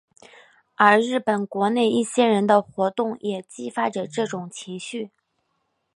[0.73, 5.11] 而日本国内一些人的活动也激发着这种情绪。